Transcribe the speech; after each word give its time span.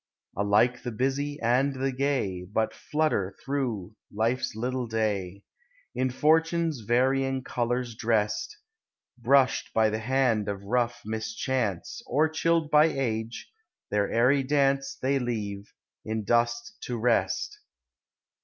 Alike 0.35 0.81
the 0.81 0.89
busy 0.91 1.39
and 1.41 1.75
the 1.75 1.91
gay 1.91 2.43
But 2.43 2.73
flutter 2.73 3.35
through 3.45 3.93
life's 4.11 4.55
little 4.55 4.87
day, 4.87 5.43
In 5.93 6.09
Fortune's 6.09 6.79
varying 6.79 7.43
colors 7.43 7.93
drest: 7.93 8.57
Brushed 9.19 9.71
by 9.75 9.91
the 9.91 9.99
hand 9.99 10.49
of 10.49 10.63
rough 10.63 11.03
mischance 11.05 12.01
Or 12.07 12.27
chilled 12.27 12.71
by 12.71 12.85
age, 12.87 13.51
their 13.91 14.09
airy 14.11 14.41
dance 14.41 14.97
They 14.99 15.19
leave, 15.19 15.71
in 16.03 16.23
dust 16.23 16.77
to 16.85 16.97
rest. 16.97 17.59